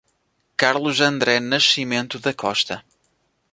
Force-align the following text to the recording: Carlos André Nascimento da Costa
Carlos 0.57 0.99
André 0.99 1.39
Nascimento 1.39 2.17
da 2.17 2.33
Costa 2.33 2.83